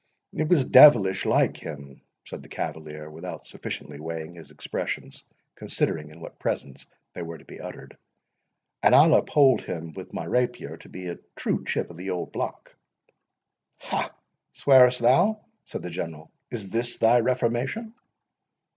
"It 0.33 0.49
was 0.49 0.65
devilish 0.65 1.25
like 1.25 1.57
him," 1.57 2.01
said 2.25 2.41
the 2.41 2.49
cavalier, 2.49 3.11
without 3.11 3.45
sufficiently 3.45 3.99
weighing 3.99 4.33
his 4.33 4.49
expressions, 4.49 5.23
considering 5.53 6.09
in 6.09 6.19
what 6.21 6.39
presence 6.39 6.87
they 7.13 7.21
were 7.21 7.37
to 7.37 7.45
be 7.45 7.59
uttered—"And 7.59 8.95
I'll 8.95 9.13
uphold 9.13 9.61
him 9.61 9.93
with 9.93 10.11
my 10.11 10.25
rapier, 10.25 10.77
to 10.77 10.89
be 10.89 11.05
a 11.09 11.19
true 11.35 11.63
chip 11.65 11.91
of 11.91 11.97
the 11.97 12.09
old 12.09 12.31
block!" 12.31 12.75
"Ha, 13.77 14.11
swearest 14.53 15.01
thou?" 15.01 15.45
said 15.65 15.83
the 15.83 15.91
General. 15.91 16.31
"Is 16.49 16.71
this 16.71 16.97
thy 16.97 17.19
reformation?" 17.19 17.93